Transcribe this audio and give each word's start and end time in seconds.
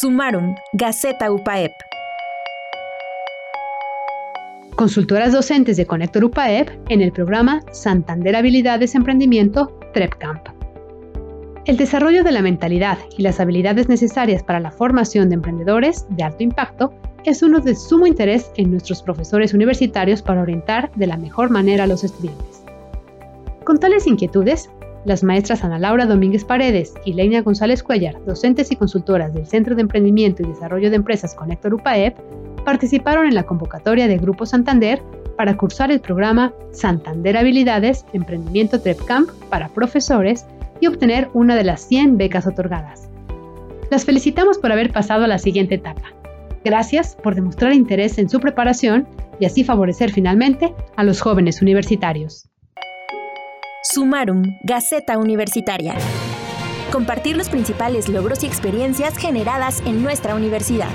Sumaron, 0.00 0.54
Gaceta 0.72 1.30
UPAEP. 1.30 1.72
Consultoras 4.74 5.34
docentes 5.34 5.76
de 5.76 5.84
Conector 5.84 6.24
UPAEP 6.24 6.70
en 6.88 7.02
el 7.02 7.12
programa 7.12 7.60
Santander 7.70 8.34
Habilidades 8.34 8.94
Emprendimiento 8.94 9.78
TREPCamp. 9.92 10.40
El 11.66 11.76
desarrollo 11.76 12.24
de 12.24 12.32
la 12.32 12.40
mentalidad 12.40 12.96
y 13.18 13.22
las 13.22 13.40
habilidades 13.40 13.90
necesarias 13.90 14.42
para 14.42 14.60
la 14.60 14.70
formación 14.70 15.28
de 15.28 15.34
emprendedores 15.34 16.06
de 16.08 16.22
alto 16.22 16.44
impacto 16.44 16.94
es 17.24 17.42
uno 17.42 17.60
de 17.60 17.74
sumo 17.74 18.06
interés 18.06 18.50
en 18.56 18.70
nuestros 18.70 19.02
profesores 19.02 19.52
universitarios 19.52 20.22
para 20.22 20.40
orientar 20.40 20.90
de 20.94 21.08
la 21.08 21.18
mejor 21.18 21.50
manera 21.50 21.84
a 21.84 21.86
los 21.86 22.04
estudiantes. 22.04 22.62
Con 23.64 23.78
tales 23.78 24.06
inquietudes, 24.06 24.70
las 25.04 25.22
maestras 25.22 25.64
Ana 25.64 25.78
Laura 25.78 26.06
Domínguez 26.06 26.44
Paredes 26.44 26.94
y 27.04 27.14
Leina 27.14 27.42
González 27.42 27.82
Cuellar, 27.82 28.22
docentes 28.26 28.70
y 28.70 28.76
consultoras 28.76 29.32
del 29.32 29.46
Centro 29.46 29.74
de 29.74 29.82
Emprendimiento 29.82 30.42
y 30.42 30.46
Desarrollo 30.46 30.90
de 30.90 30.96
Empresas 30.96 31.34
Conector 31.34 31.74
UPAEP, 31.74 32.16
participaron 32.64 33.26
en 33.26 33.34
la 33.34 33.44
convocatoria 33.44 34.08
de 34.08 34.18
Grupo 34.18 34.46
Santander 34.46 35.02
para 35.36 35.56
cursar 35.56 35.90
el 35.90 36.00
programa 36.00 36.52
Santander 36.72 37.36
Habilidades 37.36 38.04
Emprendimiento 38.12 38.80
TrepCamp 38.80 39.30
para 39.48 39.68
profesores 39.68 40.44
y 40.80 40.86
obtener 40.86 41.28
una 41.32 41.56
de 41.56 41.64
las 41.64 41.80
100 41.86 42.18
becas 42.18 42.46
otorgadas. 42.46 43.08
Las 43.90 44.04
felicitamos 44.04 44.58
por 44.58 44.70
haber 44.70 44.92
pasado 44.92 45.24
a 45.24 45.28
la 45.28 45.38
siguiente 45.38 45.76
etapa. 45.76 46.12
Gracias 46.64 47.16
por 47.16 47.34
demostrar 47.34 47.72
interés 47.72 48.18
en 48.18 48.28
su 48.28 48.38
preparación 48.38 49.08
y 49.38 49.46
así 49.46 49.64
favorecer 49.64 50.12
finalmente 50.12 50.74
a 50.96 51.04
los 51.04 51.20
jóvenes 51.20 51.62
universitarios. 51.62 52.50
Sumarum, 53.82 54.58
Gaceta 54.62 55.16
Universitaria. 55.16 55.94
Compartir 56.92 57.34
los 57.38 57.48
principales 57.48 58.10
logros 58.10 58.42
y 58.42 58.46
experiencias 58.46 59.16
generadas 59.16 59.80
en 59.86 60.02
nuestra 60.02 60.34
universidad. 60.34 60.90